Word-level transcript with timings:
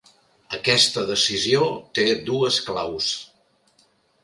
Aquesta 0.59 1.03
decisió 1.09 1.67
té 1.99 2.07
dues 2.31 2.59
claus. 2.71 3.13